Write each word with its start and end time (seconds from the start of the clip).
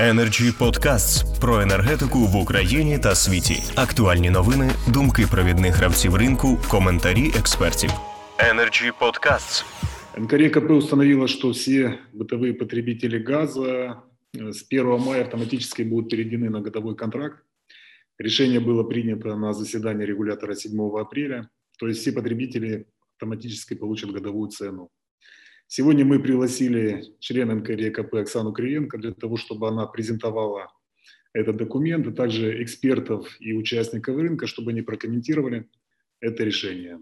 Energy 0.00 0.58
Podcasts 0.58 1.40
про 1.40 1.60
енергетику 1.60 2.18
в 2.18 2.36
Україні 2.36 2.98
та 2.98 3.14
світі. 3.14 3.62
Актуальні 3.74 4.30
новини, 4.30 4.70
думки 4.88 5.26
провідних 5.30 5.74
гравців 5.76 6.14
ринку, 6.14 6.58
коментарі 6.68 7.32
експертів. 7.38 7.90
Energy 8.38 8.92
Podcasts. 9.00 9.64
НКРЕКП 10.18 10.70
установила, 10.70 11.28
что 11.28 11.50
все 11.50 11.98
бытовые 12.14 12.52
потребители 12.52 13.18
газа 13.18 14.02
э, 14.38 14.52
с 14.52 14.66
1 14.70 14.86
мая 14.98 15.22
автоматически 15.22 15.82
будут 15.82 16.10
переведены 16.10 16.50
на 16.50 16.60
годовой 16.60 16.96
контракт. 16.96 17.42
Решение 18.18 18.60
было 18.60 18.82
принято 18.82 19.36
на 19.36 19.52
заседании 19.52 20.06
регулятора 20.06 20.54
7 20.54 20.98
апреля. 21.00 21.48
То 21.78 21.88
есть 21.88 22.00
все 22.00 22.12
потребители 22.12 22.86
автоматически 23.14 23.74
получат 23.74 24.10
годовую 24.10 24.48
цену. 24.48 24.90
Сегодня 25.70 26.04
мы 26.04 26.20
пригласили 26.20 27.04
члена 27.18 27.54
НКРЕКП 27.56 28.14
Оксану 28.14 28.52
Кривенко 28.52 28.98
для 28.98 29.12
того, 29.12 29.36
чтобы 29.36 29.68
она 29.68 29.86
презентовала 29.86 30.72
этот 31.32 31.56
документ, 31.56 32.06
а 32.06 32.12
также 32.12 32.62
экспертов 32.62 33.36
и 33.40 33.52
участников 33.52 34.16
рынка, 34.16 34.46
чтобы 34.46 34.70
они 34.70 34.82
прокомментировали 34.82 35.68
это 36.20 36.44
решение. 36.44 37.00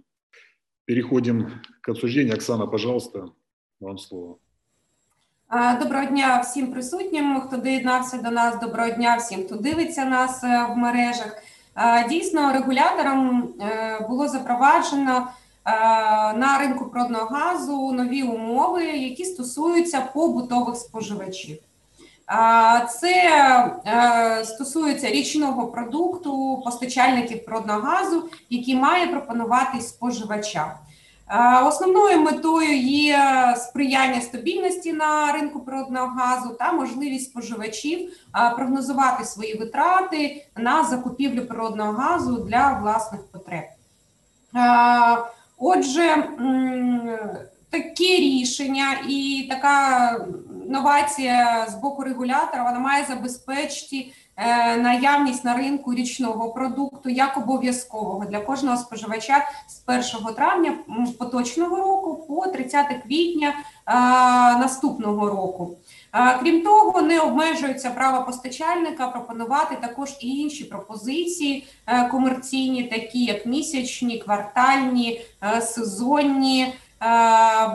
Переходим 0.86 1.62
к 1.82 1.88
обсуждению. 1.90 2.34
Оксана, 2.34 2.66
пожалуйста, 2.66 3.28
вам 3.80 3.98
слово. 3.98 4.38
Доброго 5.82 6.06
дня 6.06 6.40
всім 6.40 6.72
присутнім, 6.72 7.40
хто 7.40 7.56
доєднався 7.56 8.16
до 8.16 8.30
нас. 8.30 8.60
Доброго 8.60 8.90
дня 8.90 9.16
всім, 9.16 9.44
хто 9.44 9.56
дивиться 9.56 10.04
нас 10.04 10.44
е, 10.44 10.66
в 10.74 10.76
мережах. 10.76 11.42
Дійсно, 12.08 12.52
регулятором 12.52 13.54
е, 13.60 14.06
було 14.08 14.28
запроваджено 14.28 15.28
Е, 15.37 15.37
на 16.35 16.57
ринку 16.59 16.85
природного 16.85 17.25
газу 17.25 17.91
нові 17.91 18.23
умови, 18.23 18.83
які 18.85 19.25
стосуються 19.25 20.01
побутових 20.13 20.75
споживачів. 20.75 21.57
Е, 22.31 22.87
це 22.89 23.13
е, 23.85 24.45
стосується 24.45 25.09
річного 25.09 25.67
продукту 25.67 26.61
постачальників 26.65 27.45
природного 27.45 27.79
газу, 27.79 28.29
які 28.49 28.75
має 28.75 29.07
пропонувати 29.07 29.81
споживачам. 29.81 30.71
Основною 31.65 32.21
метою 32.21 32.77
є 32.77 33.19
сприяння 33.57 34.21
стабільності 34.21 34.93
на 34.93 35.31
ринку 35.31 35.59
природного 35.59 36.07
газу 36.07 36.49
та 36.59 36.71
можливість 36.71 37.29
споживачів 37.29 38.13
прогнозувати 38.55 39.25
свої 39.25 39.57
витрати 39.57 40.45
на 40.57 40.83
закупівлю 40.83 41.45
природного 41.45 41.91
газу 41.91 42.37
для 42.37 42.79
власних 42.81 43.21
потреб. 43.31 43.63
Отже, 45.59 46.29
таке 47.69 48.17
рішення 48.17 48.99
і 49.07 49.47
така 49.49 50.17
новація 50.69 51.67
з 51.69 51.75
боку 51.75 52.03
регулятора 52.03 52.63
вона 52.63 52.79
має 52.79 53.05
забезпечити 53.05 54.11
е, 54.35 54.77
наявність 54.77 55.45
на 55.45 55.53
ринку 55.53 55.93
річного 55.93 56.49
продукту 56.49 57.09
як 57.09 57.37
обов'язкового 57.37 58.25
для 58.25 58.39
кожного 58.39 58.77
споживача 58.77 59.45
з 59.67 60.15
1 60.17 60.33
травня 60.35 60.73
поточного 61.19 61.75
року 61.75 62.25
по 62.27 62.47
30 62.47 62.85
квітня 63.03 63.53
наступного 64.59 65.29
року. 65.29 65.77
Крім 66.11 66.63
того, 66.63 67.01
не 67.01 67.19
обмежується 67.19 67.89
право 67.89 68.25
постачальника 68.25 69.07
пропонувати 69.07 69.75
також 69.81 70.17
і 70.19 70.27
інші 70.27 70.63
пропозиції 70.63 71.67
е, 71.87 72.07
комерційні, 72.07 72.83
такі 72.83 73.23
як 73.23 73.45
місячні, 73.45 74.17
квартальні, 74.17 75.21
е, 75.43 75.61
сезонні, 75.61 76.63
е, 76.63 76.75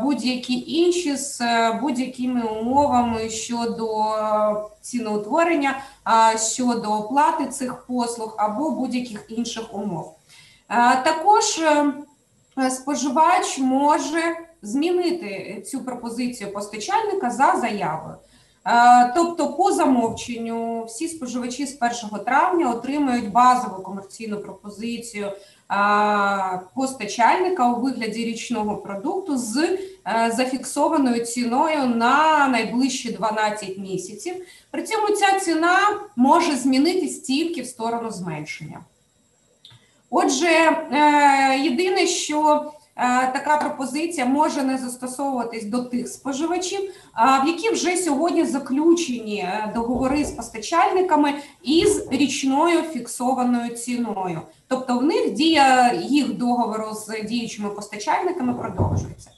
будь-які 0.03 0.65
інші 0.67 1.17
з 1.17 1.41
будь-якими 1.81 2.43
умовами 2.43 3.31
щодо 3.31 4.05
ціноутворення, 4.81 5.79
щодо 6.55 6.93
оплати 6.93 7.47
цих 7.47 7.87
послуг 7.87 8.35
або 8.39 8.71
будь-яких 8.71 9.27
інших 9.29 9.75
умов. 9.75 10.17
Також 11.05 11.61
споживач 12.71 13.59
може 13.59 14.37
змінити 14.65 15.63
цю 15.67 15.85
пропозицію 15.85 16.53
постачальника 16.53 17.31
за 17.31 17.57
заявою. 17.61 18.17
Е, 18.67 19.13
тобто, 19.17 19.53
по 19.53 19.73
замовченню, 19.73 20.85
всі 20.85 21.09
споживачі 21.09 21.67
з 21.67 21.79
1 22.11 22.25
травня 22.25 22.71
отримають 22.71 23.33
базову 23.33 23.83
комерційну 23.83 24.41
пропозицію 24.41 25.27
е, 25.27 25.33
постачальника 26.75 27.73
у 27.73 27.81
вигляді 27.81 28.25
річного 28.25 28.77
продукту 28.77 29.39
з 29.39 29.57
е, 29.59 29.79
зафіксованою 30.37 31.25
ціною 31.25 31.87
на 31.87 32.49
найближчі 32.49 33.13
12 33.13 33.79
місяців. 33.79 34.35
При 34.71 34.83
цьому 34.83 35.09
ця 35.09 35.41
ціна 35.41 35.79
може 36.17 36.57
змінитись 36.57 37.21
тільки 37.21 37.63
в 37.63 37.67
сторону 37.67 38.11
зменшення. 38.11 38.81
Отже, 40.11 40.49
єдине, 41.63 42.07
що 42.07 42.65
така 43.33 43.57
пропозиція 43.57 44.27
може 44.27 44.63
не 44.63 44.79
застосовуватись 44.79 45.65
до 45.65 45.83
тих 45.83 46.09
споживачів, 46.09 46.81
в 47.45 47.47
які 47.47 47.71
вже 47.71 47.97
сьогодні 47.97 48.45
заключені 48.45 49.39
е, 49.39 49.73
договори 49.75 50.25
з 50.25 50.31
постачальниками 50.31 51.35
із 51.63 52.09
річною 52.11 52.83
фіксованою 52.83 53.75
ціною. 53.75 54.41
Тобто, 54.69 54.99
в 54.99 55.03
них 55.03 55.33
дія 55.33 55.93
їх 55.93 56.37
договору 56.37 56.95
з 56.95 57.23
діючими 57.25 57.71
постачальниками 57.71 58.55
продовжується. 58.55 59.31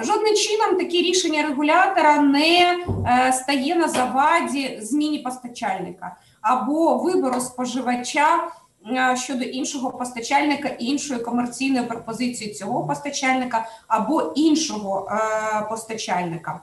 Жодним 0.00 0.34
чином 0.34 0.76
такі 0.76 1.02
рішення 1.02 1.42
регулятора 1.42 2.20
не 2.20 2.78
е, 3.06 3.32
стає 3.32 3.76
на 3.76 3.88
заваді 3.88 4.78
зміні 4.82 5.18
постачальника 5.18 6.16
або 6.40 6.96
вибору 6.96 7.40
споживача 7.40 8.26
Е, 8.38 8.65
щодо 9.14 9.44
іншого 9.44 9.90
постачальника, 9.90 10.68
іншої 10.68 11.20
комерційної 11.20 11.86
пропозиції 11.86 12.54
цього 12.54 12.86
постачальника 12.86 13.66
або 13.88 14.32
іншого 14.36 15.08
е, 15.10 15.66
постачальника. 15.70 16.60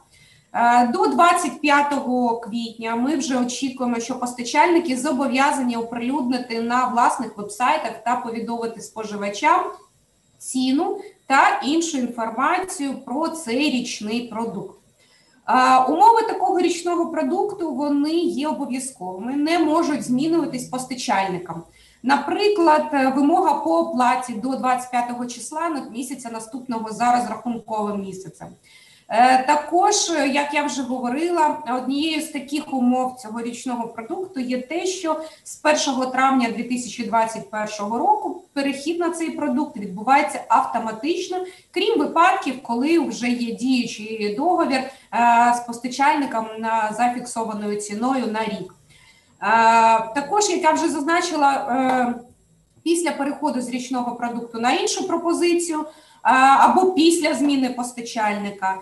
Е, 0.53 0.88
до 0.88 1.07
25 1.07 1.85
квітня 2.44 2.95
ми 2.95 3.16
вже 3.16 3.38
очікуємо, 3.39 4.00
що 4.00 4.19
постачальники 4.19 4.97
зобов'язані 4.97 5.78
оприлюднити 5.78 6.61
на 6.61 6.88
власних 6.88 7.38
вебсайтах 7.38 8.03
та 8.06 8.16
повідомити 8.16 8.81
споживачам 8.81 9.61
ціну 10.38 11.01
та 11.28 11.61
іншу 11.63 11.97
інформацію 11.97 12.94
про 13.05 13.29
цей 13.29 13.69
річний 13.69 14.28
продукт. 14.28 14.79
Умови 15.90 16.22
такого 16.28 16.59
річного 16.59 17.11
продукту 17.11 17.75
вони 17.75 18.13
є 18.16 18.47
обов'язковими, 18.47 19.35
не 19.35 19.59
можуть 19.59 20.03
змінюватись 20.03 20.66
постачальникам. 20.66 21.63
Наприклад, 22.03 22.90
е, 22.94 23.08
вимога 23.16 23.53
по 23.53 23.80
оплаті 23.80 24.34
до 24.34 24.50
25 24.50 25.28
числа 25.28 25.69
місяця 25.91 26.30
наступного 26.30 26.91
за 26.91 27.16
розрахунковим 27.16 28.02
місяцем. 28.02 28.47
Е, 29.09 29.44
також, 29.44 30.09
е, 30.09 30.28
як 30.28 30.53
я 30.53 30.64
вже 30.64 30.81
говорила, 30.81 31.58
однією 31.78 32.22
з 32.22 32.28
таких 32.28 32.74
умов 32.74 33.16
цього 33.16 33.41
річного 33.41 33.88
продукту 33.88 34.40
є 34.40 34.62
те, 34.62 34.86
що 34.86 35.22
з 35.44 35.59
1 35.64 36.12
травня 36.12 36.50
2021 36.50 37.97
року 37.97 38.44
перехід 38.53 39.00
на 39.00 39.09
цей 39.09 39.30
продукт 39.30 39.78
відбувається 39.78 40.44
автоматично, 40.47 41.38
крім 41.72 42.00
випадків, 42.00 42.64
коли 42.64 43.00
вже 43.00 43.30
є 43.30 43.56
діючий 43.56 44.35
договір 44.35 44.84
з 45.56 45.59
постачальником 45.68 46.46
на 46.59 46.94
зафіксованою 46.97 47.75
ціною 47.75 48.28
на 48.28 48.46
рік. 48.46 48.74
Також, 50.16 50.50
як 50.50 50.64
я 50.64 50.72
вже 50.72 50.90
зазначила, 50.90 51.52
е, 51.54 52.14
після 52.84 53.12
переходу 53.12 53.62
з 53.62 53.70
річного 53.70 54.16
продукту 54.16 54.59
на 54.59 54.74
іншу 54.74 55.08
пропозицію 55.08 55.86
або 56.59 56.92
після 56.92 57.34
зміни 57.34 57.70
постачальника, 57.70 58.78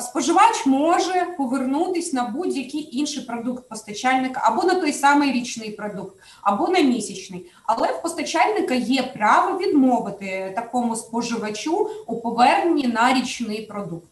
споживач 0.00 0.66
може 0.66 1.26
повернутися 1.38 2.16
на 2.16 2.28
будь-який 2.28 2.98
інший 2.98 3.22
продукт 3.22 3.68
постачальника, 3.68 4.40
або 4.44 4.62
на 4.62 4.74
той 4.74 4.92
самий 4.92 5.32
річний 5.32 5.70
продукт, 5.70 6.16
або 6.42 6.68
на 6.68 6.80
місячний. 6.80 7.46
Але 7.66 7.88
в 7.88 8.02
постачальника 8.02 8.74
є 8.74 9.02
право 9.02 9.58
відмовити 9.58 10.52
такому 10.56 10.96
споживачу 10.96 11.90
у 12.06 12.16
поверненні 12.16 12.86
на 12.86 13.14
річний 13.14 13.62
продукт. 13.62 14.08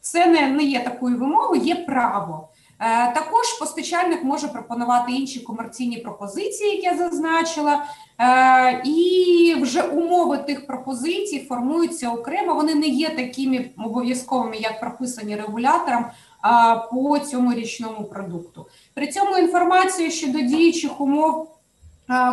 Це 0.00 0.26
не 0.26 0.62
є 0.62 0.80
такою 0.80 1.18
вимогою, 1.18 1.62
є 1.62 1.74
право. 1.74 2.48
Е, 2.80 3.12
також 3.12 3.52
постачальник 3.58 4.24
може 4.24 4.48
пропонувати 4.48 5.12
інші 5.12 5.40
комерційні 5.40 5.96
пропозиції, 5.98 6.76
як 6.76 6.84
я 6.84 6.96
зазначила, 6.96 7.84
е, 8.18 8.82
і 8.84 9.56
вже 9.60 9.82
умови 9.82 10.38
тих 10.38 10.66
пропозицій 10.66 11.46
формуються 11.48 12.10
окремо. 12.10 12.54
Вони 12.54 12.74
не 12.74 12.86
є 12.86 13.08
такими 13.08 13.70
обов'язковими, 13.84 14.56
як 14.56 14.80
прописані 14.80 15.36
регулятором 15.36 16.04
по 16.90 17.18
цьому 17.18 17.54
річному 17.54 18.04
продукту. 18.04 18.66
При 18.94 19.06
цьому 19.06 19.38
інформацію 19.38 20.10
щодо 20.10 20.40
діючих 20.40 21.00
умов 21.00 21.55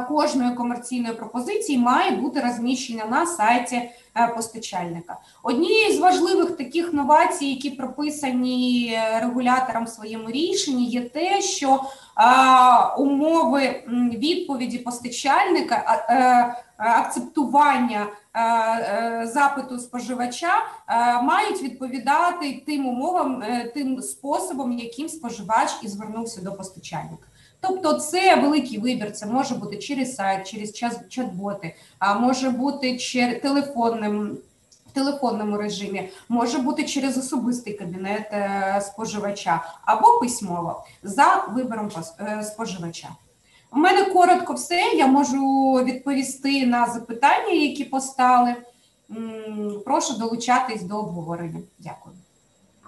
кожної 0.08 0.56
комерційної 0.56 1.14
пропозиції 1.14 1.78
має 1.78 2.12
бути 2.12 2.40
розміщена 2.42 3.06
на 3.06 3.26
сайті 3.26 3.76
е, 3.76 4.28
постачальника. 4.36 5.18
Однією 5.44 5.94
з 5.94 6.00
важливих 6.00 6.52
таких 6.52 6.94
новацій, 6.94 7.46
які 7.46 7.70
прописані 7.70 8.94
е, 8.94 9.20
регулятором 9.20 9.86
в 9.86 9.90
своєму 9.90 10.32
рішенні, 10.32 10.86
є 10.86 11.02
те, 11.02 11.42
що 11.42 11.84
умови 12.98 13.84
відповіді 14.14 14.78
постачальника 14.78 16.06
е, 16.10 16.64
акцептування 16.78 18.08
е, 18.34 18.42
е, 18.42 19.28
запиту 19.28 19.80
споживача 19.80 20.54
е, 20.88 21.22
мають 21.22 21.62
відповідати 21.62 22.64
тим 22.66 22.88
умовам, 22.88 23.44
е, 23.44 23.72
тим 23.74 24.02
способом, 24.02 24.72
яким 24.72 25.10
споживач 25.10 25.70
і 25.84 25.88
звернувся 25.88 26.42
до 26.42 26.54
постачальника. 26.54 27.28
Тобто, 27.64 27.94
це 27.94 28.36
великий 28.36 28.80
вибір. 28.80 29.12
Це 29.12 29.26
може 29.26 29.56
бути 29.56 29.78
через 29.78 30.16
сайт, 30.16 30.48
через 30.48 30.74
чат-боти, 31.10 31.74
а 32.00 32.20
може 32.20 32.50
бути 32.50 32.98
через 32.98 33.42
телефонним. 33.42 34.38
В 34.88 34.96
телефонному 34.96 35.58
режимі 35.58 36.10
може 36.30 36.58
бути 36.58 36.84
через 36.84 37.18
особистий 37.18 37.74
кабінет 37.74 38.28
е, 38.32 38.82
споживача 38.82 39.64
або 39.86 40.20
письмово 40.20 40.84
за 41.04 41.46
вибором 41.56 41.90
е, 42.20 42.44
споживача. 42.44 43.10
У 43.72 43.80
мене 43.80 44.06
коротко 44.06 44.54
все. 44.54 44.82
Я 44.96 45.08
можу 45.08 45.74
відповісти 45.74 46.66
на 46.66 46.86
запитання, 46.86 47.52
які 47.52 47.84
постали. 47.84 48.56
Прошу 49.86 50.14
долучатись 50.14 50.84
до 50.84 51.00
обговорення. 51.00 51.60
Дякую. 51.80 52.16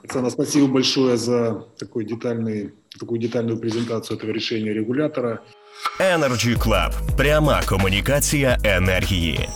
Оксана, 0.05 0.29
спасибо 0.29 0.67
большое 0.67 1.17
за 1.17 1.65
такой 1.77 2.05
детальный, 2.05 2.71
такую 2.99 3.19
детальную 3.19 3.57
презентацию 3.57 4.17
этого 4.17 4.31
решения 4.31 4.71
регулятора. 4.73 5.41
Energy 5.99 6.55
Club. 6.55 6.91
Пряма 7.17 7.61
комунікація 7.65 8.57
енергії. 8.63 9.49